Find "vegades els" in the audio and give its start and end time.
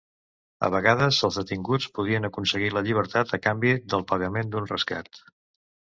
0.75-1.35